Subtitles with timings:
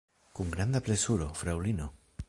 [0.39, 1.91] Kun granda plezuro, fraŭlino!